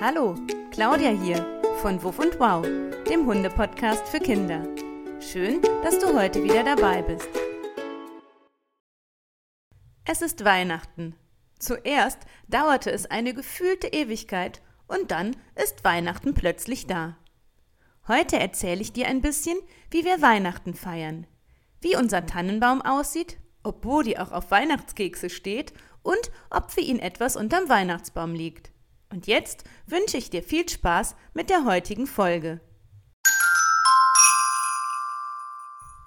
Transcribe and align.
Hallo, 0.00 0.36
Claudia 0.70 1.10
hier 1.10 1.44
von 1.82 2.00
Wuff 2.04 2.20
und 2.20 2.38
Wow, 2.38 2.64
dem 3.10 3.26
Hunde-Podcast 3.26 4.06
für 4.06 4.20
Kinder. 4.20 4.64
Schön, 5.18 5.60
dass 5.82 5.98
du 5.98 6.16
heute 6.16 6.44
wieder 6.44 6.62
dabei 6.62 7.02
bist. 7.02 7.28
Es 10.04 10.22
ist 10.22 10.44
Weihnachten. 10.44 11.16
Zuerst 11.58 12.20
dauerte 12.46 12.92
es 12.92 13.06
eine 13.06 13.34
gefühlte 13.34 13.88
Ewigkeit 13.88 14.62
und 14.86 15.10
dann 15.10 15.34
ist 15.60 15.82
Weihnachten 15.82 16.32
plötzlich 16.32 16.86
da. 16.86 17.16
Heute 18.06 18.38
erzähle 18.38 18.82
ich 18.82 18.92
dir 18.92 19.08
ein 19.08 19.20
bisschen, 19.20 19.58
wie 19.90 20.04
wir 20.04 20.22
Weihnachten 20.22 20.74
feiern, 20.74 21.26
wie 21.80 21.96
unser 21.96 22.24
Tannenbaum 22.24 22.82
aussieht, 22.82 23.38
ob 23.64 23.80
Bodi 23.80 24.16
auch 24.16 24.30
auf 24.30 24.52
Weihnachtskekse 24.52 25.28
steht 25.28 25.72
und 26.04 26.30
ob 26.50 26.70
für 26.70 26.82
ihn 26.82 27.00
etwas 27.00 27.34
unterm 27.34 27.68
Weihnachtsbaum 27.68 28.32
liegt. 28.32 28.70
Und 29.10 29.26
jetzt 29.26 29.64
wünsche 29.86 30.18
ich 30.18 30.30
dir 30.30 30.42
viel 30.42 30.68
Spaß 30.68 31.16
mit 31.32 31.50
der 31.50 31.64
heutigen 31.64 32.06
Folge. 32.06 32.60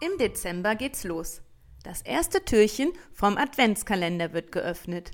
Im 0.02 0.18
Dezember 0.18 0.76
geht's 0.76 1.04
los. 1.04 1.42
Das 1.84 2.02
erste 2.02 2.46
Türchen 2.46 2.92
vom 3.14 3.38
Adventskalender 3.38 4.34
wird 4.34 4.52
geöffnet. 4.52 5.12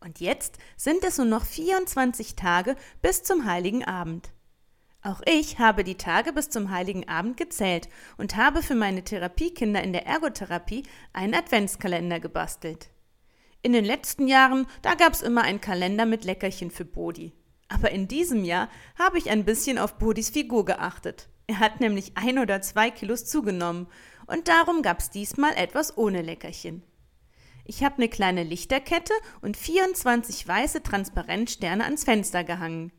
Und 0.00 0.20
jetzt 0.20 0.58
sind 0.76 1.04
es 1.04 1.18
nur 1.18 1.26
noch 1.26 1.44
24 1.44 2.36
Tage 2.36 2.76
bis 3.02 3.22
zum 3.22 3.44
heiligen 3.44 3.84
Abend. 3.84 4.30
Auch 5.02 5.22
ich 5.24 5.58
habe 5.58 5.82
die 5.82 5.96
Tage 5.96 6.32
bis 6.32 6.50
zum 6.50 6.70
heiligen 6.70 7.08
Abend 7.08 7.38
gezählt 7.38 7.88
und 8.18 8.36
habe 8.36 8.62
für 8.62 8.74
meine 8.74 9.02
Therapiekinder 9.02 9.82
in 9.82 9.94
der 9.94 10.06
Ergotherapie 10.06 10.82
einen 11.14 11.34
Adventskalender 11.34 12.20
gebastelt. 12.20 12.90
In 13.62 13.72
den 13.72 13.84
letzten 13.84 14.26
Jahren, 14.26 14.66
da 14.80 14.94
gab's 14.94 15.20
immer 15.20 15.42
einen 15.42 15.60
Kalender 15.60 16.06
mit 16.06 16.24
Leckerchen 16.24 16.70
für 16.70 16.86
Bodi. 16.86 17.32
Aber 17.68 17.90
in 17.90 18.08
diesem 18.08 18.44
Jahr 18.44 18.70
habe 18.98 19.18
ich 19.18 19.28
ein 19.28 19.44
bisschen 19.44 19.76
auf 19.76 19.98
Bodis 19.98 20.30
Figur 20.30 20.64
geachtet. 20.64 21.28
Er 21.46 21.58
hat 21.58 21.78
nämlich 21.78 22.12
ein 22.14 22.38
oder 22.38 22.62
zwei 22.62 22.90
Kilos 22.90 23.26
zugenommen 23.26 23.86
und 24.26 24.48
darum 24.48 24.80
gab's 24.80 25.10
diesmal 25.10 25.52
etwas 25.56 25.98
ohne 25.98 26.22
Leckerchen. 26.22 26.82
Ich 27.66 27.84
habe 27.84 27.96
eine 27.96 28.08
kleine 28.08 28.44
Lichterkette 28.44 29.12
und 29.42 29.58
24 29.58 30.48
weiße 30.48 30.82
Transparentsterne 30.82 31.84
ans 31.84 32.04
Fenster 32.04 32.44
gehangen. 32.44 32.92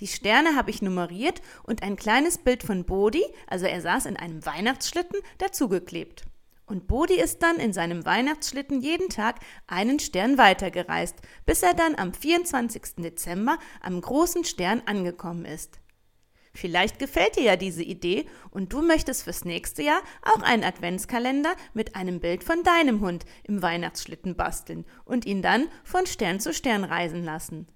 Die 0.00 0.08
Sterne 0.08 0.56
habe 0.56 0.70
ich 0.70 0.82
nummeriert 0.82 1.42
und 1.62 1.82
ein 1.84 1.96
kleines 1.96 2.38
Bild 2.38 2.64
von 2.64 2.84
Bodi, 2.84 3.22
also 3.46 3.66
er 3.66 3.80
saß 3.80 4.06
in 4.06 4.16
einem 4.16 4.44
Weihnachtsschlitten, 4.44 5.20
dazugeklebt. 5.38 6.24
Und 6.68 6.86
Bodi 6.86 7.18
ist 7.18 7.42
dann 7.42 7.56
in 7.56 7.72
seinem 7.72 8.04
Weihnachtsschlitten 8.04 8.82
jeden 8.82 9.08
Tag 9.08 9.40
einen 9.66 9.98
Stern 9.98 10.36
weitergereist, 10.36 11.16
bis 11.46 11.62
er 11.62 11.72
dann 11.72 11.94
am 11.94 12.12
24. 12.12 12.96
Dezember 12.98 13.58
am 13.80 13.98
großen 14.00 14.44
Stern 14.44 14.82
angekommen 14.84 15.46
ist. 15.46 15.80
Vielleicht 16.52 16.98
gefällt 16.98 17.36
dir 17.36 17.44
ja 17.44 17.56
diese 17.56 17.82
Idee 17.82 18.26
und 18.50 18.72
du 18.72 18.82
möchtest 18.82 19.22
fürs 19.22 19.46
nächste 19.46 19.82
Jahr 19.82 20.02
auch 20.22 20.42
einen 20.42 20.64
Adventskalender 20.64 21.54
mit 21.72 21.96
einem 21.96 22.20
Bild 22.20 22.44
von 22.44 22.62
deinem 22.62 23.00
Hund 23.00 23.24
im 23.44 23.62
Weihnachtsschlitten 23.62 24.36
basteln 24.36 24.84
und 25.06 25.24
ihn 25.24 25.40
dann 25.40 25.68
von 25.84 26.04
Stern 26.04 26.38
zu 26.38 26.52
Stern 26.52 26.84
reisen 26.84 27.24
lassen. 27.24 27.66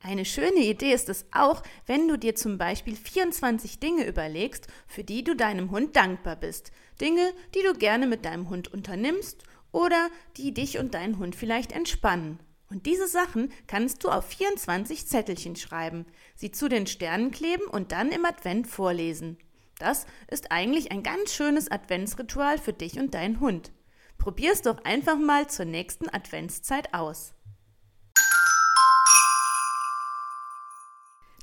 Eine 0.00 0.24
schöne 0.24 0.60
Idee 0.60 0.92
ist 0.92 1.08
es 1.08 1.26
auch, 1.32 1.62
wenn 1.86 2.06
du 2.06 2.16
dir 2.16 2.34
zum 2.34 2.56
Beispiel 2.56 2.94
24 2.94 3.80
Dinge 3.80 4.06
überlegst, 4.06 4.68
für 4.86 5.02
die 5.02 5.24
du 5.24 5.34
deinem 5.34 5.70
Hund 5.70 5.96
dankbar 5.96 6.36
bist. 6.36 6.70
Dinge, 7.00 7.32
die 7.54 7.62
du 7.62 7.74
gerne 7.74 8.06
mit 8.06 8.24
deinem 8.24 8.48
Hund 8.48 8.72
unternimmst 8.72 9.44
oder 9.72 10.08
die 10.36 10.52
dich 10.52 10.78
und 10.78 10.94
deinen 10.94 11.18
Hund 11.18 11.36
vielleicht 11.36 11.72
entspannen. 11.72 12.40
Und 12.70 12.86
diese 12.86 13.08
Sachen 13.08 13.50
kannst 13.66 14.04
du 14.04 14.10
auf 14.10 14.26
24 14.26 15.06
Zettelchen 15.06 15.56
schreiben, 15.56 16.06
sie 16.34 16.50
zu 16.50 16.68
den 16.68 16.86
Sternen 16.86 17.30
kleben 17.30 17.64
und 17.64 17.92
dann 17.92 18.10
im 18.10 18.24
Advent 18.24 18.66
vorlesen. 18.66 19.38
Das 19.78 20.06
ist 20.28 20.50
eigentlich 20.50 20.90
ein 20.90 21.02
ganz 21.02 21.32
schönes 21.32 21.70
Adventsritual 21.70 22.58
für 22.58 22.72
dich 22.72 22.98
und 22.98 23.14
deinen 23.14 23.40
Hund. 23.40 23.72
Probier's 24.18 24.62
doch 24.62 24.84
einfach 24.84 25.18
mal 25.18 25.48
zur 25.48 25.64
nächsten 25.64 26.08
Adventszeit 26.08 26.92
aus. 26.92 27.34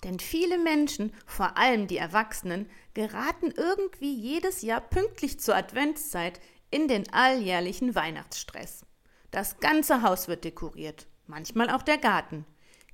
Denn 0.04 0.20
viele 0.20 0.58
Menschen, 0.58 1.14
vor 1.26 1.58
allem 1.58 1.88
die 1.88 1.98
Erwachsenen, 1.98 2.70
geraten 2.94 3.52
irgendwie 3.56 4.14
jedes 4.14 4.62
Jahr 4.62 4.82
pünktlich 4.82 5.40
zur 5.40 5.56
Adventszeit 5.56 6.40
in 6.70 6.88
den 6.88 7.12
alljährlichen 7.14 7.96
Weihnachtsstress. 7.96 8.86
Das 9.32 9.60
ganze 9.60 10.02
Haus 10.02 10.28
wird 10.28 10.44
dekoriert, 10.44 11.08
manchmal 11.28 11.70
auch 11.70 11.82
der 11.82 11.98
Garten. 11.98 12.46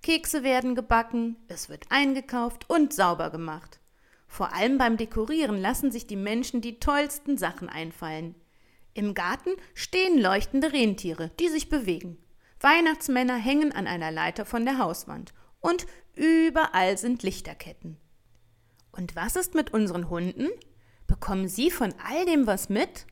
Kekse 0.02 0.44
werden 0.44 0.74
gebacken, 0.76 1.36
es 1.48 1.70
wird 1.70 1.86
eingekauft 1.90 2.70
und 2.70 2.94
sauber 2.94 3.30
gemacht. 3.30 3.80
Vor 4.28 4.54
allem 4.54 4.78
beim 4.78 4.98
Dekorieren 4.98 5.60
lassen 5.60 5.92
sich 5.92 6.08
die 6.08 6.16
Menschen 6.16 6.62
die 6.62 6.80
tollsten 6.80 7.38
Sachen 7.38 7.70
einfallen. 7.70 8.36
Im 8.94 9.14
Garten 9.14 9.52
stehen 9.74 10.18
leuchtende 10.18 10.74
Rentiere, 10.74 11.30
die 11.40 11.50
sich 11.50 11.70
bewegen. 11.70 12.18
Weihnachtsmänner 12.60 13.36
hängen 13.36 13.72
an 13.72 13.88
einer 13.88 14.12
Leiter 14.12 14.46
von 14.46 14.66
der 14.66 14.78
Hauswand 14.78 15.34
und 15.62 15.86
überall 16.16 16.98
sind 16.98 17.24
Lichterketten. 17.24 17.98
Und 18.92 19.16
was 19.16 19.36
ist 19.36 19.56
mit 19.56 19.74
unseren 19.74 20.10
Hunden? 20.10 20.50
Bekommen 21.08 21.48
sie 21.48 21.72
von 21.72 21.94
all 22.08 22.26
dem 22.26 22.46
was 22.46 22.68
mit? 22.70 23.06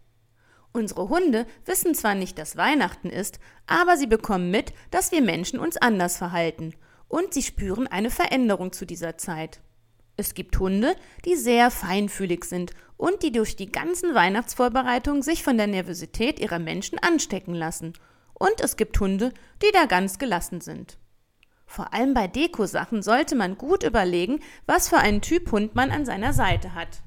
Unsere 0.72 1.10
Hunde 1.10 1.48
wissen 1.66 1.96
zwar 1.96 2.16
nicht, 2.16 2.38
dass 2.38 2.58
Weihnachten 2.58 3.10
ist, 3.10 3.40
aber 3.66 3.98
sie 3.98 4.08
bekommen 4.08 4.52
mit, 4.52 4.74
dass 4.92 5.12
wir 5.12 5.22
Menschen 5.22 5.60
uns 5.60 5.78
anders 5.78 6.18
verhalten 6.18 6.76
und 7.08 7.34
sie 7.34 7.42
spüren 7.42 7.88
eine 7.88 8.12
Veränderung 8.12 8.72
zu 8.72 8.86
dieser 8.86 9.18
Zeit. 9.18 9.62
Es 10.16 10.34
gibt 10.34 10.60
Hunde, 10.60 10.96
die 11.26 11.36
sehr 11.36 11.72
feinfühlig 11.72 12.44
sind 12.44 12.74
und 12.98 13.24
die 13.24 13.32
durch 13.32 13.56
die 13.56 13.72
ganzen 13.72 14.14
Weihnachtsvorbereitungen 14.14 15.22
sich 15.22 15.44
von 15.44 15.58
der 15.58 15.68
Nervosität 15.68 16.40
ihrer 16.40 16.60
Menschen 16.60 17.00
anstecken 17.00 17.56
lassen. 17.56 17.94
Und 18.34 18.62
es 18.62 18.78
gibt 18.78 19.00
Hunde, 19.00 19.34
die 19.64 19.72
da 19.74 19.86
ganz 19.86 20.20
gelassen 20.20 20.62
sind. 20.62 20.98
Vor 21.70 21.94
allem 21.94 22.16
bei 22.16 22.28
Dekosachen 22.28 23.04
sollte 23.04 23.36
man 23.36 23.56
gut 23.56 23.84
überlegen, 23.84 24.40
was 24.66 24.90
für 24.90 24.98
einen 24.98 25.22
Typ 25.22 25.52
Hund 25.52 25.76
man 25.76 25.92
an 25.92 26.04
seiner 26.04 26.34
Seite 26.34 26.74
hat. 26.74 27.04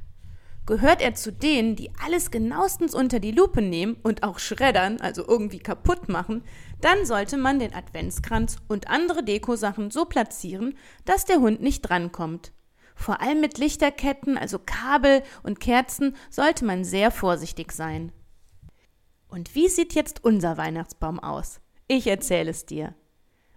Gehört 0.66 1.02
er 1.02 1.16
zu 1.16 1.32
denen, 1.32 1.74
die 1.74 1.90
alles 2.00 2.30
genauestens 2.30 2.94
unter 2.94 3.18
die 3.18 3.32
Lupe 3.32 3.60
nehmen 3.60 3.96
und 4.04 4.22
auch 4.22 4.38
schreddern, 4.38 5.00
also 5.00 5.26
irgendwie 5.26 5.58
kaputt 5.58 6.08
machen, 6.08 6.44
dann 6.80 7.04
sollte 7.04 7.38
man 7.38 7.58
den 7.58 7.74
Adventskranz 7.74 8.58
und 8.68 8.88
andere 8.88 9.24
Dekosachen 9.24 9.90
so 9.90 10.04
platzieren, 10.04 10.78
dass 11.04 11.24
der 11.24 11.40
Hund 11.40 11.60
nicht 11.60 11.82
drankommt. 11.82 12.52
Vor 12.94 13.20
allem 13.20 13.40
mit 13.40 13.58
Lichterketten, 13.58 14.38
also 14.38 14.60
Kabel 14.64 15.24
und 15.42 15.58
Kerzen, 15.58 16.14
sollte 16.30 16.64
man 16.64 16.84
sehr 16.84 17.10
vorsichtig 17.10 17.72
sein. 17.72 18.12
Und 19.26 19.56
wie 19.56 19.66
sieht 19.66 19.94
jetzt 19.94 20.22
unser 20.22 20.56
Weihnachtsbaum 20.56 21.18
aus? 21.18 21.60
Ich 21.88 22.06
erzähle 22.06 22.52
es 22.52 22.64
dir. 22.64 22.94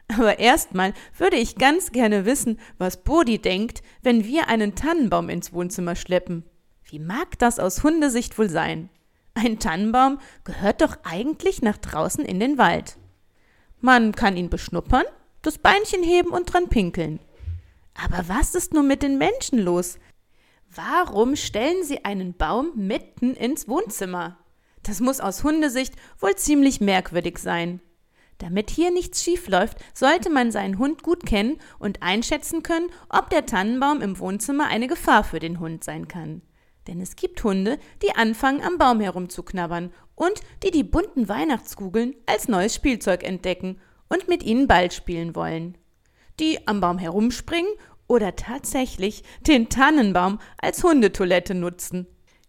Aber 0.07 0.39
erstmal 0.39 0.93
würde 1.17 1.38
ich 1.38 1.55
ganz 1.55 1.91
gerne 1.91 2.25
wissen, 2.25 2.59
was 2.77 3.03
Bodi 3.03 3.39
denkt, 3.39 3.81
wenn 4.03 4.25
wir 4.25 4.47
einen 4.47 4.75
Tannenbaum 4.75 5.29
ins 5.29 5.51
Wohnzimmer 5.51 5.95
schleppen. 5.95 6.43
Wie 6.83 6.99
mag 6.99 7.39
das 7.39 7.59
aus 7.59 7.83
Hundesicht 7.83 8.38
wohl 8.38 8.49
sein? 8.49 8.89
Ein 9.33 9.59
Tannenbaum 9.59 10.19
gehört 10.44 10.81
doch 10.81 10.97
eigentlich 11.03 11.61
nach 11.61 11.77
draußen 11.77 12.23
in 12.23 12.39
den 12.39 12.57
Wald. 12.57 12.97
Man 13.81 14.13
kann 14.13 14.38
ihn 14.38 14.49
beschnuppern, 14.49 15.03
das 15.41 15.57
Beinchen 15.57 16.03
heben 16.03 16.29
und 16.29 16.53
dran 16.53 16.69
pinkeln. 16.69 17.19
Aber 17.94 18.27
was 18.27 18.55
ist 18.55 18.73
nur 18.73 18.83
mit 18.83 19.03
den 19.03 19.17
Menschen 19.17 19.59
los? 19.59 19.97
Warum 20.73 21.35
stellen 21.35 21.83
sie 21.83 22.05
einen 22.05 22.33
Baum 22.33 22.71
mitten 22.75 23.33
ins 23.33 23.67
Wohnzimmer? 23.67 24.38
Das 24.83 24.99
muss 24.99 25.19
aus 25.19 25.44
Hundesicht 25.44 25.95
wohl 26.19 26.35
ziemlich 26.35 26.79
merkwürdig 26.79 27.39
sein. 27.39 27.81
Damit 28.37 28.69
hier 28.69 28.91
nichts 28.91 29.23
schief 29.23 29.47
läuft, 29.47 29.77
sollte 29.93 30.29
man 30.29 30.51
seinen 30.51 30.77
Hund 30.77 31.03
gut 31.03 31.25
kennen 31.25 31.57
und 31.79 32.03
einschätzen 32.03 32.63
können, 32.63 32.89
ob 33.09 33.29
der 33.29 33.45
Tannenbaum 33.45 34.01
im 34.01 34.19
Wohnzimmer 34.19 34.67
eine 34.67 34.87
Gefahr 34.87 35.23
für 35.23 35.39
den 35.39 35.59
Hund 35.59 35.83
sein 35.83 36.07
kann. 36.07 36.41
Denn 36.87 37.01
es 37.01 37.15
gibt 37.15 37.43
Hunde, 37.43 37.79
die 38.03 38.15
anfangen 38.15 38.61
am 38.61 38.77
Baum 38.77 38.99
herumzuknabbern 38.99 39.91
und 40.15 40.41
die 40.63 40.71
die 40.71 40.83
bunten 40.83 41.27
Weihnachtskugeln 41.29 42.15
als 42.25 42.47
neues 42.47 42.75
Spielzeug 42.75 43.23
entdecken 43.23 43.79
und 44.09 44.27
mit 44.27 44.43
ihnen 44.43 44.67
Ball 44.67 44.91
spielen 44.91 45.35
wollen. 45.35 45.77
Die 46.39 46.67
am 46.67 46.81
Baum 46.81 46.97
herumspringen 46.97 47.71
oder 48.07 48.35
tatsächlich 48.35 49.23
den 49.41 49.69
Tannenbaum 49.69 50.39
als 50.57 50.83
Hundetoilette 50.83 51.55
nutzen. 51.55 52.07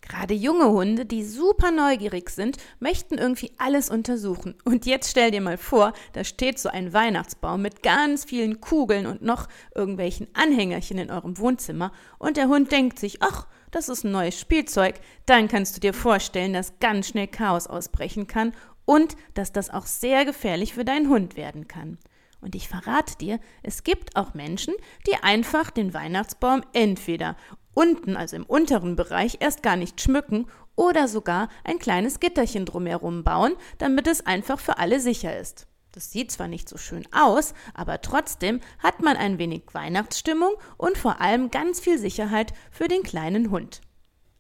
Gerade 0.09 0.35
junge 0.35 0.71
Hunde, 0.71 1.05
die 1.05 1.25
super 1.25 1.73
neugierig 1.73 2.31
sind, 2.31 2.59
möchten 2.79 3.19
irgendwie 3.19 3.51
alles 3.59 3.91
untersuchen. 3.91 4.55
Und 4.65 4.87
jetzt 4.87 5.11
stell 5.11 5.33
dir 5.33 5.41
mal 5.41 5.59
vor, 5.59 5.93
da 6.13 6.23
steht 6.23 6.59
so 6.61 6.69
ein 6.69 6.93
Weihnachtsbaum 6.93 7.61
mit 7.61 7.83
ganz 7.83 8.25
vielen 8.25 8.61
Kugeln 8.61 9.07
und 9.07 9.23
noch 9.23 9.49
irgendwelchen 9.75 10.29
Anhängerchen 10.35 10.99
in 10.99 11.11
eurem 11.11 11.39
Wohnzimmer 11.39 11.93
und 12.19 12.37
der 12.37 12.49
Hund 12.49 12.71
denkt 12.71 12.99
sich, 13.01 13.21
ach, 13.21 13.47
das 13.73 13.89
ist 13.89 14.05
ein 14.05 14.13
neues 14.13 14.39
Spielzeug, 14.39 14.95
dann 15.27 15.49
kannst 15.49 15.77
du 15.77 15.81
dir 15.81 15.93
vorstellen, 15.93 16.53
dass 16.53 16.79
ganz 16.79 17.09
schnell 17.09 17.27
Chaos 17.27 17.67
ausbrechen 17.67 18.29
kann 18.29 18.53
und 18.85 19.17
dass 19.35 19.53
das 19.53 19.71
auch 19.71 19.87
sehr 19.87 20.25
gefährlich 20.25 20.75
für 20.75 20.85
deinen 20.85 21.09
Hund 21.09 21.37
werden 21.37 21.67
kann. 21.67 21.99
Und 22.41 22.55
ich 22.55 22.69
verrate 22.69 23.17
dir, 23.19 23.41
es 23.65 23.83
gibt 23.83 24.15
auch 24.15 24.35
Menschen, 24.35 24.75
die 25.07 25.17
einfach 25.17 25.71
den 25.71 25.95
Weihnachtsbaum 25.95 26.63
entweder 26.73 27.37
unten, 27.77 28.17
also 28.17 28.37
im 28.37 28.47
unteren 28.47 28.97
Bereich, 28.97 29.37
erst 29.41 29.63
gar 29.63 29.77
nicht 29.77 30.01
schmücken 30.01 30.47
oder 30.77 31.09
sogar 31.09 31.49
ein 31.63 31.79
kleines 31.79 32.21
Gitterchen 32.21 32.65
drumherum 32.65 33.23
bauen, 33.23 33.55
damit 33.79 34.07
es 34.07 34.25
einfach 34.25 34.59
für 34.59 34.79
alle 34.79 34.99
sicher 34.99 35.39
ist. 35.39 35.69
Das 35.93 36.11
sieht 36.11 36.33
zwar 36.33 36.49
nicht 36.49 36.69
so 36.69 36.79
schön 36.79 37.07
aus, 37.13 37.55
aber 37.75 38.01
trotzdem 38.01 38.61
hat 38.79 39.03
man 39.03 39.17
ein 39.17 39.39
wenig 39.39 39.63
Weihnachtsstimmung 39.73 40.53
und 40.77 40.99
vor 40.99 41.21
allem 41.21 41.51
ganz 41.51 41.81
viel 41.81 41.99
Sicherheit 41.99 42.53
für 42.71 42.89
den 42.89 43.03
kleinen 43.03 43.51
Hund. 43.51 43.83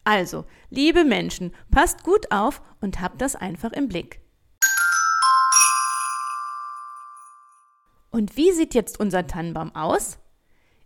Also, 0.05 0.45
liebe 0.71 1.05
Menschen, 1.05 1.55
passt 1.71 2.05
gut 2.05 2.31
auf 2.31 2.63
und 2.81 3.01
habt 3.01 3.21
das 3.21 3.37
einfach 3.37 3.73
im 3.73 3.89
Blick. 3.89 4.21
Und 8.11 8.37
wie 8.37 8.53
sieht 8.53 8.75
jetzt 8.75 8.99
unser 8.99 9.27
Tannenbaum 9.27 9.75
aus? 9.75 10.19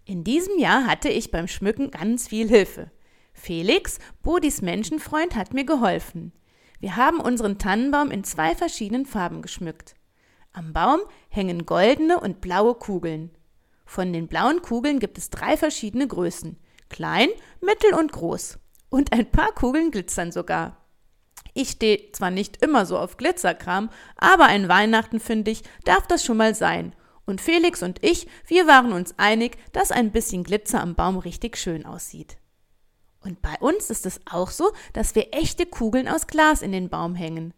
In 0.04 0.24
diesem 0.24 0.58
Jahr 0.58 0.86
hatte 0.86 1.08
ich 1.08 1.30
beim 1.30 1.48
Schmücken 1.48 1.90
ganz 1.90 2.28
viel 2.28 2.48
Hilfe. 2.48 2.90
Felix, 3.32 3.98
Bodis 4.22 4.62
Menschenfreund, 4.62 5.34
hat 5.34 5.54
mir 5.54 5.64
geholfen. 5.64 6.32
Wir 6.80 6.96
haben 6.96 7.20
unseren 7.20 7.58
Tannenbaum 7.58 8.10
in 8.10 8.24
zwei 8.24 8.54
verschiedenen 8.54 9.06
Farben 9.06 9.42
geschmückt. 9.42 9.94
Am 10.52 10.72
Baum 10.72 11.00
hängen 11.28 11.66
goldene 11.66 12.18
und 12.18 12.40
blaue 12.40 12.74
Kugeln. 12.74 13.30
Von 13.84 14.12
den 14.12 14.28
blauen 14.28 14.62
Kugeln 14.62 14.98
gibt 14.98 15.18
es 15.18 15.30
drei 15.30 15.56
verschiedene 15.56 16.06
Größen. 16.06 16.58
Klein, 16.88 17.28
mittel 17.60 17.94
und 17.94 18.12
groß. 18.12 18.58
Und 18.88 19.12
ein 19.12 19.30
paar 19.30 19.52
Kugeln 19.52 19.90
glitzern 19.90 20.32
sogar. 20.32 20.76
Ich 21.54 21.70
stehe 21.70 22.12
zwar 22.12 22.30
nicht 22.30 22.62
immer 22.62 22.86
so 22.86 22.98
auf 22.98 23.16
Glitzerkram, 23.16 23.90
aber 24.16 24.44
ein 24.46 24.68
Weihnachten, 24.68 25.20
finde 25.20 25.50
ich, 25.50 25.62
darf 25.84 26.06
das 26.06 26.24
schon 26.24 26.36
mal 26.36 26.54
sein. 26.54 26.94
Und 27.30 27.40
Felix 27.40 27.82
und 27.84 28.02
ich, 28.04 28.26
wir 28.48 28.66
waren 28.66 28.92
uns 28.92 29.14
einig, 29.16 29.56
dass 29.72 29.92
ein 29.92 30.10
bisschen 30.10 30.42
Glitzer 30.42 30.80
am 30.80 30.96
Baum 30.96 31.16
richtig 31.16 31.56
schön 31.56 31.86
aussieht. 31.86 32.38
Und 33.20 33.40
bei 33.40 33.54
uns 33.60 33.88
ist 33.88 34.04
es 34.04 34.20
auch 34.28 34.50
so, 34.50 34.72
dass 34.94 35.14
wir 35.14 35.28
echte 35.32 35.64
Kugeln 35.64 36.08
aus 36.08 36.26
Glas 36.26 36.60
in 36.60 36.72
den 36.72 36.88
Baum 36.88 37.14
hängen. 37.14 37.54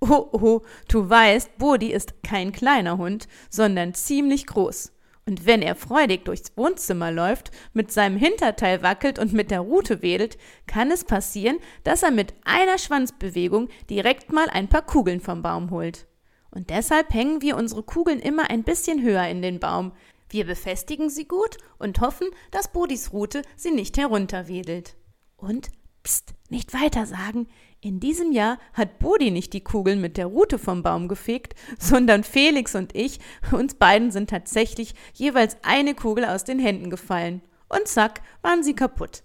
Oh, 0.00 0.28
oh, 0.30 0.62
du 0.86 1.10
weißt, 1.10 1.58
Bodi 1.58 1.92
ist 1.92 2.22
kein 2.22 2.52
kleiner 2.52 2.98
Hund, 2.98 3.26
sondern 3.50 3.94
ziemlich 3.94 4.46
groß. 4.46 4.92
Und 5.26 5.44
wenn 5.44 5.60
er 5.60 5.74
freudig 5.74 6.24
durchs 6.24 6.56
Wohnzimmer 6.56 7.10
läuft, 7.10 7.50
mit 7.72 7.90
seinem 7.90 8.16
Hinterteil 8.16 8.82
wackelt 8.82 9.18
und 9.18 9.32
mit 9.32 9.50
der 9.50 9.60
Rute 9.60 10.00
wedelt, 10.00 10.38
kann 10.68 10.92
es 10.92 11.02
passieren, 11.04 11.58
dass 11.82 12.04
er 12.04 12.12
mit 12.12 12.34
einer 12.44 12.78
Schwanzbewegung 12.78 13.68
direkt 13.90 14.32
mal 14.32 14.48
ein 14.48 14.68
paar 14.68 14.82
Kugeln 14.82 15.20
vom 15.20 15.42
Baum 15.42 15.70
holt. 15.70 16.07
Und 16.50 16.70
deshalb 16.70 17.12
hängen 17.12 17.42
wir 17.42 17.56
unsere 17.56 17.82
Kugeln 17.82 18.20
immer 18.20 18.50
ein 18.50 18.64
bisschen 18.64 19.02
höher 19.02 19.26
in 19.28 19.42
den 19.42 19.60
Baum. 19.60 19.92
Wir 20.30 20.46
befestigen 20.46 21.10
sie 21.10 21.26
gut 21.26 21.56
und 21.78 22.00
hoffen, 22.00 22.28
dass 22.50 22.72
Bodis 22.72 23.12
Rute 23.12 23.42
sie 23.56 23.70
nicht 23.70 23.96
herunterwedelt. 23.96 24.96
Und, 25.36 25.68
pst, 26.04 26.34
nicht 26.48 26.74
weiter 26.74 27.06
sagen, 27.06 27.48
in 27.80 28.00
diesem 28.00 28.32
Jahr 28.32 28.58
hat 28.72 28.98
Bodi 28.98 29.30
nicht 29.30 29.52
die 29.52 29.62
Kugeln 29.62 30.00
mit 30.00 30.16
der 30.16 30.26
Rute 30.26 30.58
vom 30.58 30.82
Baum 30.82 31.06
gefegt, 31.06 31.54
sondern 31.78 32.24
Felix 32.24 32.74
und 32.74 32.94
ich, 32.94 33.20
uns 33.52 33.74
beiden 33.74 34.10
sind 34.10 34.30
tatsächlich 34.30 34.94
jeweils 35.14 35.56
eine 35.62 35.94
Kugel 35.94 36.24
aus 36.24 36.44
den 36.44 36.58
Händen 36.58 36.90
gefallen. 36.90 37.40
Und 37.68 37.86
zack, 37.86 38.22
waren 38.42 38.64
sie 38.64 38.74
kaputt. 38.74 39.22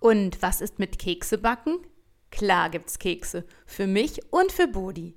Und 0.00 0.42
was 0.42 0.60
ist 0.60 0.78
mit 0.78 0.98
Kekse 0.98 1.38
backen? 1.38 1.78
Klar 2.36 2.68
gibt's 2.68 2.98
Kekse. 2.98 3.46
Für 3.64 3.86
mich 3.86 4.20
und 4.30 4.52
für 4.52 4.68
Bodi. 4.68 5.14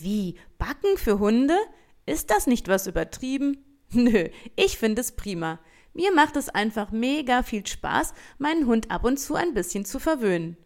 Wie? 0.00 0.34
Backen 0.58 0.96
für 0.96 1.20
Hunde? 1.20 1.56
Ist 2.04 2.32
das 2.32 2.48
nicht 2.48 2.66
was 2.66 2.88
übertrieben? 2.88 3.64
Nö, 3.92 4.28
ich 4.56 4.76
finde 4.76 5.02
es 5.02 5.12
prima. 5.12 5.60
Mir 5.94 6.12
macht 6.12 6.34
es 6.34 6.48
einfach 6.48 6.90
mega 6.90 7.44
viel 7.44 7.64
Spaß, 7.64 8.12
meinen 8.38 8.66
Hund 8.66 8.90
ab 8.90 9.04
und 9.04 9.18
zu 9.18 9.36
ein 9.36 9.54
bisschen 9.54 9.84
zu 9.84 10.00
verwöhnen. 10.00 10.56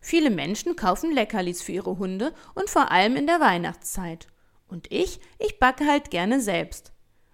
Viele 0.00 0.30
Menschen 0.30 0.76
kaufen 0.76 1.10
Leckerlis 1.10 1.62
für 1.62 1.72
ihre 1.72 1.98
Hunde 1.98 2.32
und 2.54 2.70
vor 2.70 2.92
allem 2.92 3.16
in 3.16 3.26
der 3.26 3.40
Weihnachtszeit. 3.40 4.28
Und 4.68 4.92
ich, 4.92 5.18
ich 5.40 5.58
backe 5.58 5.84
halt 5.84 6.12
gerne 6.12 6.40
selbst. 6.40 6.92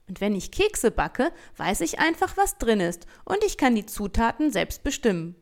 Und 0.08 0.22
wenn 0.22 0.34
ich 0.34 0.52
Kekse 0.52 0.90
backe, 0.90 1.32
weiß 1.58 1.82
ich 1.82 1.98
einfach, 1.98 2.38
was 2.38 2.56
drin 2.56 2.80
ist 2.80 3.06
und 3.26 3.44
ich 3.44 3.58
kann 3.58 3.74
die 3.74 3.84
Zutaten 3.84 4.50
selbst 4.50 4.82
bestimmen. 4.84 5.36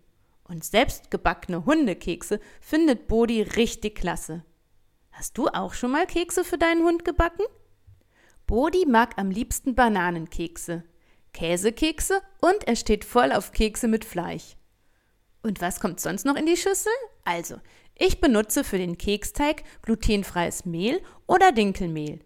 Und 0.48 0.64
selbst 0.64 1.10
gebackene 1.10 1.66
Hundekekse 1.66 2.40
findet 2.60 3.06
Bodi 3.06 3.42
richtig 3.42 3.96
klasse. 3.96 4.44
Hast 5.12 5.36
du 5.36 5.48
auch 5.48 5.74
schon 5.74 5.90
mal 5.90 6.06
Kekse 6.06 6.42
für 6.42 6.58
deinen 6.58 6.84
Hund 6.84 7.04
gebacken? 7.04 7.44
Bodi 8.46 8.86
mag 8.86 9.18
am 9.18 9.30
liebsten 9.30 9.74
Bananenkekse. 9.74 10.84
Käsekekse 11.34 12.22
und 12.40 12.66
er 12.66 12.76
steht 12.76 13.04
voll 13.04 13.32
auf 13.32 13.52
Kekse 13.52 13.88
mit 13.88 14.06
Fleisch. 14.06 14.56
Und 15.42 15.60
was 15.60 15.80
kommt 15.80 16.00
sonst 16.00 16.24
noch 16.24 16.36
in 16.36 16.46
die 16.46 16.56
Schüssel? 16.56 16.92
Also, 17.24 17.56
ich 17.94 18.20
benutze 18.20 18.64
für 18.64 18.78
den 18.78 18.96
Keksteig 18.96 19.64
glutenfreies 19.82 20.64
Mehl 20.64 21.00
oder 21.26 21.52
Dinkelmehl, 21.52 22.20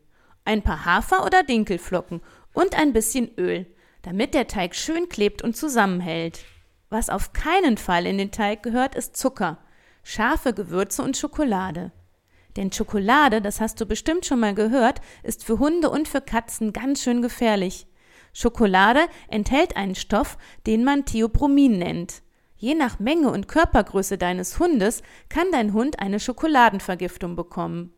ein 0.44 0.62
paar 0.62 0.84
Hafer- 0.84 1.24
oder 1.24 1.42
Dinkelflocken 1.42 2.20
und 2.52 2.78
ein 2.78 2.92
bisschen 2.92 3.36
Öl, 3.36 3.66
damit 4.02 4.34
der 4.34 4.46
Teig 4.46 4.76
schön 4.76 5.08
klebt 5.08 5.42
und 5.42 5.56
zusammenhält. 5.56 6.44
Was 6.92 7.08
auf 7.08 7.32
keinen 7.32 7.78
Fall 7.78 8.04
in 8.04 8.18
den 8.18 8.32
Teig 8.32 8.62
gehört, 8.62 8.94
ist 8.96 9.16
Zucker, 9.16 9.56
scharfe 10.02 10.52
Gewürze 10.52 11.02
und 11.02 11.16
Schokolade. 11.16 11.90
Denn 12.56 12.70
Schokolade, 12.70 13.40
das 13.40 13.62
hast 13.62 13.80
du 13.80 13.86
bestimmt 13.86 14.26
schon 14.26 14.40
mal 14.40 14.54
gehört, 14.54 15.00
ist 15.22 15.42
für 15.42 15.58
Hunde 15.58 15.88
und 15.88 16.06
für 16.06 16.20
Katzen 16.20 16.74
ganz 16.74 17.02
schön 17.02 17.22
gefährlich. 17.22 17.86
Schokolade 18.34 19.06
enthält 19.28 19.74
einen 19.74 19.94
Stoff, 19.94 20.36
den 20.66 20.84
man 20.84 21.06
Theobromin 21.06 21.78
nennt. 21.78 22.20
Je 22.56 22.74
nach 22.74 22.98
Menge 22.98 23.30
und 23.30 23.48
Körpergröße 23.48 24.18
deines 24.18 24.58
Hundes 24.58 25.02
kann 25.30 25.46
dein 25.50 25.72
Hund 25.72 25.98
eine 25.98 26.20
Schokoladenvergiftung 26.20 27.36
bekommen. 27.36 27.94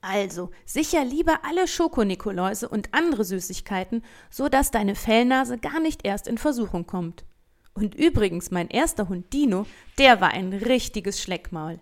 Also 0.00 0.52
sicher 0.64 1.04
lieber 1.04 1.40
alle 1.42 1.66
Schokonikoläuse 1.66 2.68
und 2.68 2.94
andere 2.94 3.24
Süßigkeiten, 3.24 4.04
so 4.30 4.48
dass 4.48 4.70
deine 4.70 4.94
Fellnase 4.94 5.58
gar 5.58 5.80
nicht 5.80 6.06
erst 6.06 6.28
in 6.28 6.38
Versuchung 6.38 6.86
kommt. 6.86 7.24
Und 7.74 7.94
übrigens, 7.94 8.50
mein 8.50 8.68
erster 8.68 9.08
Hund 9.08 9.32
Dino, 9.32 9.66
der 9.98 10.20
war 10.20 10.30
ein 10.30 10.52
richtiges 10.52 11.22
Schleckmaul. 11.22 11.80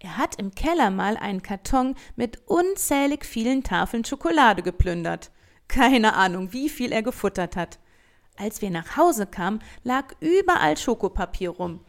Er 0.00 0.16
hat 0.16 0.36
im 0.36 0.54
Keller 0.54 0.90
mal 0.90 1.16
einen 1.16 1.42
Karton 1.42 1.94
mit 2.16 2.42
unzählig 2.46 3.24
vielen 3.24 3.62
Tafeln 3.64 4.04
Schokolade 4.04 4.62
geplündert. 4.62 5.30
Keine 5.66 6.14
Ahnung, 6.14 6.52
wie 6.52 6.68
viel 6.68 6.92
er 6.92 7.02
gefuttert 7.02 7.56
hat. 7.56 7.78
Als 8.36 8.62
wir 8.62 8.70
nach 8.70 8.96
Hause 8.96 9.26
kamen, 9.26 9.60
lag 9.82 10.14
überall 10.20 10.76
Schokopapier 10.76 11.50
rum. 11.50 11.80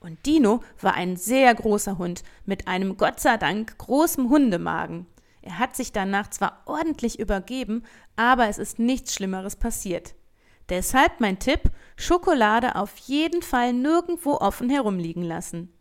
Und 0.00 0.26
Dino 0.26 0.62
war 0.80 0.94
ein 0.94 1.16
sehr 1.16 1.54
großer 1.54 1.96
Hund 1.96 2.22
mit 2.44 2.68
einem 2.68 2.98
Gott 2.98 3.20
sei 3.20 3.38
Dank 3.38 3.78
großen 3.78 4.28
Hundemagen. 4.28 5.06
Er 5.40 5.58
hat 5.58 5.74
sich 5.76 5.92
danach 5.92 6.28
zwar 6.28 6.62
ordentlich 6.66 7.18
übergeben, 7.18 7.84
aber 8.14 8.48
es 8.48 8.58
ist 8.58 8.78
nichts 8.78 9.14
Schlimmeres 9.14 9.56
passiert. 9.56 10.14
Deshalb 10.68 11.20
mein 11.20 11.38
Tipp: 11.38 11.70
Schokolade 11.96 12.76
auf 12.76 12.96
jeden 12.98 13.42
Fall 13.42 13.72
nirgendwo 13.72 14.34
offen 14.34 14.70
herumliegen 14.70 15.22
lassen. 15.22 15.72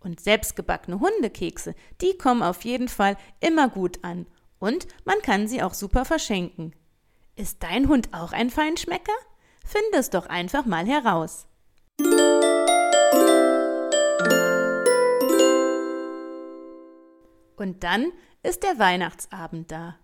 Und 0.00 0.20
selbstgebackene 0.20 1.00
Hundekekse, 1.00 1.74
die 2.00 2.18
kommen 2.18 2.42
auf 2.42 2.64
jeden 2.64 2.88
Fall 2.88 3.16
immer 3.40 3.68
gut 3.68 4.04
an. 4.04 4.26
Und 4.58 4.86
man 5.04 5.20
kann 5.22 5.48
sie 5.48 5.62
auch 5.62 5.74
super 5.74 6.04
verschenken. 6.04 6.74
Ist 7.36 7.62
dein 7.62 7.88
Hund 7.88 8.12
auch 8.12 8.32
ein 8.32 8.50
Feinschmecker? 8.50 9.12
Finde 9.64 9.98
es 9.98 10.10
doch 10.10 10.26
einfach 10.26 10.66
mal 10.66 10.86
heraus. 10.86 11.46
Und 17.56 17.82
dann 17.82 18.12
ist 18.42 18.62
der 18.62 18.78
Weihnachtsabend 18.78 19.72
da. 19.72 19.96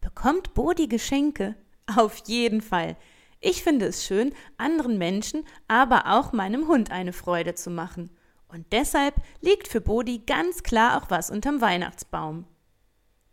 Bekommt 0.00 0.54
Bodi 0.54 0.88
Geschenke? 0.88 1.54
Auf 1.96 2.16
jeden 2.26 2.62
Fall. 2.62 2.96
Ich 3.40 3.62
finde 3.62 3.86
es 3.86 4.04
schön, 4.04 4.34
anderen 4.58 4.98
Menschen, 4.98 5.44
aber 5.66 6.18
auch 6.18 6.32
meinem 6.32 6.68
Hund 6.68 6.90
eine 6.90 7.14
Freude 7.14 7.54
zu 7.54 7.70
machen. 7.70 8.10
Und 8.48 8.66
deshalb 8.72 9.14
liegt 9.40 9.68
für 9.68 9.80
Bodi 9.80 10.22
ganz 10.26 10.62
klar 10.62 11.00
auch 11.00 11.10
was 11.10 11.30
unterm 11.30 11.60
Weihnachtsbaum. 11.60 12.44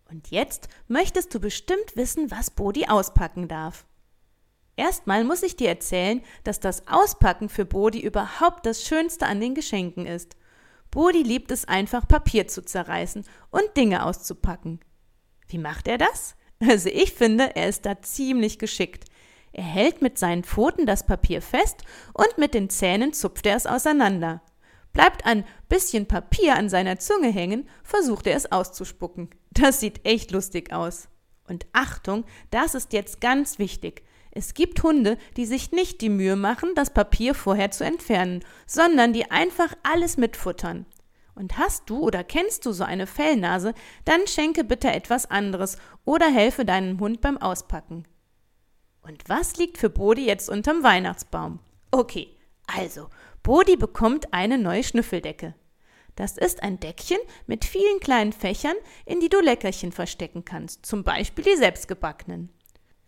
Und 0.10 0.32
jetzt 0.32 0.70
möchtest 0.88 1.34
du 1.34 1.40
bestimmt 1.42 1.96
wissen, 1.96 2.32
was 2.32 2.52
Bodi 2.52 2.88
auspacken 2.88 3.50
darf. 3.50 3.86
Erstmal 4.78 5.24
muss 5.24 5.44
ich 5.44 5.56
dir 5.56 5.70
erzählen, 5.70 6.22
dass 6.44 6.60
das 6.60 6.88
Auspacken 6.88 7.50
für 7.50 7.66
Bodi 7.66 8.00
überhaupt 8.00 8.66
das 8.66 8.86
Schönste 8.86 9.26
an 9.26 9.42
den 9.42 9.56
Geschenken 9.56 10.06
ist. 10.06 10.38
Bodi 10.92 11.24
liebt 11.24 11.52
es 11.52 11.66
einfach, 11.66 12.08
Papier 12.08 12.48
zu 12.48 12.64
zerreißen 12.64 13.26
und 13.50 13.76
Dinge 13.76 14.06
auszupacken. 14.06 14.80
Wie 15.48 15.58
macht 15.58 15.88
er 15.88 15.98
das? 15.98 16.36
Also 16.60 16.90
ich 16.90 17.14
finde, 17.14 17.56
er 17.56 17.70
ist 17.70 17.86
da 17.86 18.02
ziemlich 18.02 18.58
geschickt. 18.58 19.06
Er 19.58 19.64
hält 19.64 20.04
mit 20.04 20.20
seinen 20.20 20.44
Pfoten 20.44 20.86
das 20.86 21.04
Papier 21.08 21.42
fest 21.42 21.82
und 22.14 22.38
mit 22.38 22.54
den 22.54 22.70
Zähnen 22.70 23.12
zupft 23.12 23.48
er 23.48 23.56
es 23.56 23.66
auseinander. 23.66 24.42
Bleibt 24.94 25.26
ein 25.26 25.46
bisschen 25.68 26.08
Papier 26.08 26.56
an 26.56 26.70
seiner 26.70 27.00
Zunge 27.00 27.30
hängen, 27.30 27.68
versucht 27.84 28.28
er 28.28 28.38
es 28.38 28.52
auszuspucken. 28.52 29.32
Das 29.50 29.80
sieht 29.80 30.06
echt 30.06 30.30
lustig 30.30 30.72
aus. 30.72 31.10
Und 31.48 31.66
Achtung, 31.74 32.26
das 32.52 32.76
ist 32.76 32.94
jetzt 32.94 33.20
ganz 33.20 33.58
wichtig. 33.58 34.04
Es 34.30 34.54
gibt 34.54 34.84
Hunde, 34.84 35.18
die 35.38 35.48
sich 35.48 35.72
nicht 35.72 36.02
die 36.02 36.10
Mühe 36.10 36.36
machen, 36.36 36.74
das 36.76 36.94
Papier 36.94 37.34
vorher 37.34 37.72
zu 37.72 37.84
entfernen, 37.84 38.46
sondern 38.68 39.12
die 39.12 39.32
einfach 39.32 39.74
alles 39.82 40.18
mitfuttern. 40.18 40.86
Und 41.34 41.58
hast 41.58 41.90
du 41.90 42.02
oder 42.02 42.24
kennst 42.24 42.68
du 42.68 42.74
so 42.74 42.84
eine 42.84 43.08
Fellnase, 43.08 43.74
dann 44.06 44.28
schenke 44.28 44.64
bitte 44.64 44.92
etwas 44.92 45.26
anderes 45.32 45.80
oder 46.06 46.28
helfe 46.28 46.64
deinem 46.64 47.00
Hund 47.00 47.22
beim 47.22 47.40
Auspacken. 47.40 48.06
Und 49.08 49.30
was 49.30 49.56
liegt 49.56 49.78
für 49.78 49.90
Bodi 49.90 50.26
jetzt 50.26 50.50
unterm 50.50 50.84
Weihnachtsbaum? 50.84 51.60
Okay, 51.92 52.28
also, 52.66 53.08
Bodi 53.42 53.78
bekommt 53.78 54.34
eine 54.34 54.58
neue 54.58 54.84
Schnüffeldecke. 54.84 55.56
Das 56.18 56.38
ist 56.38 56.62
ein 56.62 56.80
Deckchen 56.80 57.20
mit 57.46 57.64
vielen 57.64 58.02
kleinen 58.02 58.34
Fächern, 58.34 58.76
in 59.06 59.22
die 59.22 59.30
du 59.30 59.40
Leckerchen 59.40 59.94
verstecken 59.94 60.44
kannst, 60.44 60.86
zum 60.86 61.04
Beispiel 61.06 61.46
die 61.46 61.56
selbstgebackenen. 61.56 62.50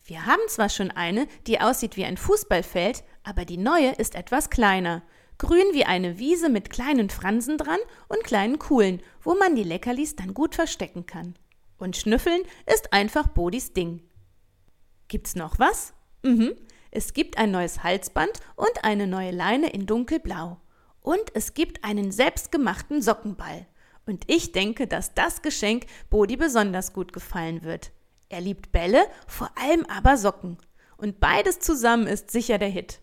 Wir 0.05 0.25
haben 0.25 0.41
zwar 0.47 0.69
schon 0.69 0.91
eine, 0.91 1.27
die 1.47 1.59
aussieht 1.59 1.97
wie 1.97 2.05
ein 2.05 2.17
Fußballfeld, 2.17 3.03
aber 3.23 3.43
die 3.43 3.57
neue 3.57 3.91
ist 3.91 4.15
etwas 4.15 4.49
kleiner. 4.49 5.03
Grün 5.37 5.73
wie 5.73 5.85
eine 5.85 6.17
Wiese 6.17 6.49
mit 6.49 6.69
kleinen 6.69 7.09
Fransen 7.09 7.57
dran 7.57 7.79
und 8.07 8.23
kleinen 8.23 8.57
Kuhlen, 8.57 9.01
wo 9.21 9.35
man 9.35 9.55
die 9.55 9.63
Leckerlis 9.63 10.15
dann 10.15 10.33
gut 10.33 10.55
verstecken 10.55 11.05
kann. 11.05 11.35
Und 11.77 11.97
Schnüffeln 11.97 12.43
ist 12.73 12.93
einfach 12.93 13.27
Bodis 13.27 13.73
Ding. 13.73 14.08
Gibt's 15.09 15.35
noch 15.35 15.59
was? 15.59 15.93
Mhm. 16.23 16.55
Es 16.91 17.13
gibt 17.13 17.37
ein 17.37 17.51
neues 17.51 17.83
Halsband 17.83 18.31
und 18.55 18.83
eine 18.83 19.07
neue 19.07 19.31
Leine 19.31 19.69
in 19.71 19.85
dunkelblau. 19.85 20.61
Und 21.01 21.23
es 21.33 21.53
gibt 21.53 21.83
einen 21.83 22.11
selbstgemachten 22.11 23.01
Sockenball. 23.01 23.65
Und 24.05 24.23
ich 24.27 24.53
denke, 24.53 24.87
dass 24.87 25.13
das 25.13 25.41
Geschenk 25.41 25.85
Bodi 26.09 26.37
besonders 26.37 26.93
gut 26.93 27.11
gefallen 27.11 27.63
wird. 27.63 27.91
Er 28.29 28.41
liebt 28.41 28.71
Bälle, 28.71 29.03
vor 29.27 29.51
allem 29.55 29.85
aber 29.85 30.17
Socken. 30.17 30.57
Und 30.97 31.19
beides 31.19 31.59
zusammen 31.59 32.07
ist 32.07 32.31
sicher 32.31 32.57
der 32.57 32.69
Hit. 32.69 32.99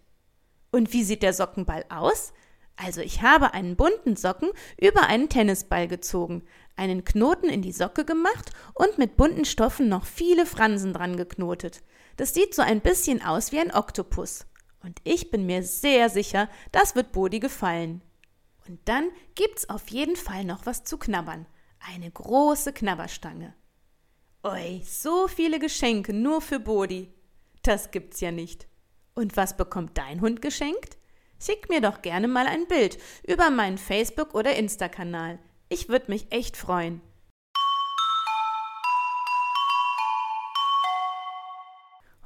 Und 0.71 0.93
wie 0.93 1.05
sieht 1.05 1.23
der 1.23 1.33
Sockenball 1.33 1.85
aus? 1.89 2.33
Also 2.77 3.01
ich 3.01 3.23
habe 3.23 3.55
einen 3.55 3.75
bunten 3.77 4.17
Socken 4.17 4.51
über 4.79 5.07
einen 5.07 5.29
Tennisball 5.29 5.89
gezogen, 5.89 6.43
einen 6.77 7.05
Knoten 7.05 7.49
in 7.49 7.63
die 7.63 7.73
Socke 7.73 8.05
gemacht 8.05 8.51
und 8.75 8.99
mit 8.99 9.17
bunten 9.17 9.45
Stoffen 9.45 9.89
noch 9.89 10.05
viele 10.05 10.47
Fransen 10.47 10.93
dran 10.93 11.17
geknotet. 11.17 11.83
Das 12.17 12.35
sieht 12.35 12.55
so 12.55 12.63
ein 12.63 12.81
bisschen 12.81 13.23
aus 13.23 13.53
wie 13.53 13.61
ein 13.61 13.75
Oktopus. 13.75 14.47
Und 14.83 15.01
ich 15.05 15.31
bin 15.31 15.47
mir 15.47 15.63
sehr 15.63 16.09
sicher, 16.09 16.49
das 16.73 16.95
wird 16.95 17.13
Bodi 17.13 17.41
gefallen. 17.41 18.03
Und 18.69 18.81
dann 18.85 19.11
gibt's 19.35 19.69
auf 19.69 19.89
jeden 19.89 20.17
Fall 20.17 20.45
noch 20.45 20.67
was 20.67 20.85
zu 20.85 20.99
knabbern. 20.99 21.47
Eine 21.81 22.11
große 22.11 22.73
Knabberstange. 22.73 23.55
Oi, 24.43 24.83
so 24.85 25.29
viele 25.29 25.59
Geschenke 25.59 26.13
nur 26.13 26.41
für 26.41 26.61
Bodi. 26.61 27.13
Das 27.63 27.91
gibt's 27.91 28.21
ja 28.21 28.31
nicht. 28.31 28.69
Und 29.15 29.37
was 29.37 29.57
bekommt 29.57 29.99
dein 29.99 30.21
Hund 30.21 30.43
geschenkt? 30.43 30.99
Schick 31.41 31.69
mir 31.69 31.81
doch 31.81 32.03
gerne 32.03 32.29
mal 32.29 32.47
ein 32.47 32.67
Bild 32.67 32.99
über 33.27 33.51
meinen 33.51 33.79
Facebook- 33.79 34.35
oder 34.35 34.57
Insta-Kanal. 34.57 35.39
Ich 35.69 35.89
würde 35.89 36.13
mich 36.13 36.31
echt 36.31 36.57
freuen. 36.57 37.01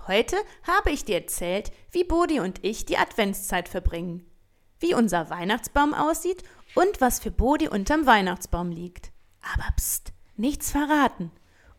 Heute 0.06 0.36
habe 0.66 0.90
ich 0.90 1.04
dir 1.04 1.16
erzählt, 1.16 1.72
wie 1.90 2.04
Bodi 2.04 2.40
und 2.40 2.62
ich 2.62 2.84
die 2.84 2.98
Adventszeit 2.98 3.68
verbringen, 3.68 4.26
wie 4.78 4.94
unser 4.94 5.30
Weihnachtsbaum 5.30 5.94
aussieht 5.94 6.42
und 6.74 7.00
was 7.00 7.20
für 7.20 7.30
Bodi 7.30 7.68
unterm 7.68 8.06
Weihnachtsbaum 8.06 8.70
liegt. 8.72 9.10
Aber 9.54 9.72
pst, 9.74 10.12
nichts 10.36 10.70
verraten. 10.70 11.30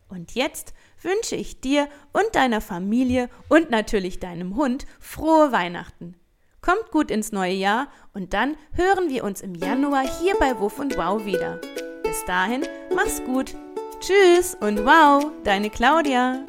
Und 0.08 0.34
jetzt 0.34 0.74
wünsche 1.00 1.36
ich 1.36 1.60
dir 1.60 1.88
und 2.12 2.34
deiner 2.34 2.60
Familie 2.60 3.28
und 3.48 3.70
natürlich 3.70 4.18
deinem 4.18 4.56
Hund 4.56 4.86
frohe 4.98 5.52
Weihnachten. 5.52 6.16
Kommt 6.64 6.92
gut 6.92 7.10
ins 7.10 7.32
neue 7.32 7.54
Jahr 7.54 7.88
und 8.14 8.32
dann 8.34 8.56
hören 8.74 9.10
wir 9.10 9.24
uns 9.24 9.40
im 9.40 9.56
Januar 9.56 10.04
hier 10.20 10.36
bei 10.38 10.60
Wuff 10.60 10.78
und 10.78 10.96
Wow 10.96 11.24
wieder. 11.24 11.60
Bis 12.04 12.24
dahin, 12.24 12.62
mach's 12.94 13.20
gut. 13.24 13.56
Tschüss 13.98 14.56
und 14.60 14.84
wow, 14.86 15.26
deine 15.42 15.70
Claudia. 15.70 16.44